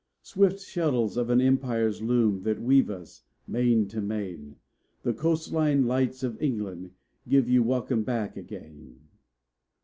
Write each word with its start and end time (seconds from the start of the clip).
Swift 0.23 0.59
shuttles 0.59 1.15
of 1.15 1.29
an 1.29 1.39
Empire's 1.39 2.01
loom 2.01 2.41
that 2.41 2.59
weave 2.59 2.89
us, 2.89 3.21
main 3.45 3.87
to 3.87 4.01
main, 4.01 4.55
The 5.03 5.13
Coastwise 5.13 5.83
Lights 5.85 6.23
of 6.23 6.41
England 6.41 6.89
give 7.29 7.47
you 7.47 7.61
welcome 7.61 8.01
back 8.01 8.35
again! 8.35 8.99